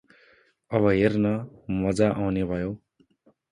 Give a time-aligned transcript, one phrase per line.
[0.71, 1.33] अब हेर्न
[1.83, 2.75] मजा आउने भयो।